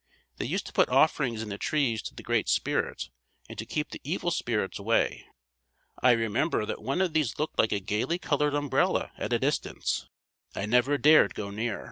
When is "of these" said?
7.01-7.37